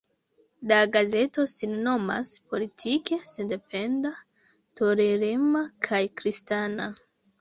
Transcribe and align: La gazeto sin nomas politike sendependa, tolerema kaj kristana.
La 0.69 0.77
gazeto 0.95 1.43
sin 1.51 1.75
nomas 1.87 2.31
politike 2.53 3.19
sendependa, 3.33 4.13
tolerema 4.81 5.63
kaj 5.89 6.01
kristana. 6.23 6.89